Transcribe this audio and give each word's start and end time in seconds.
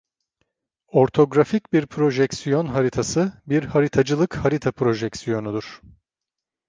Ortografik 0.91 1.71
bir 1.73 1.85
projeksiyon 1.85 2.65
haritası, 2.65 3.41
bir 3.47 3.63
haritacılık 3.63 4.35
harita 4.37 4.71
projeksiyonudur. 4.71 5.81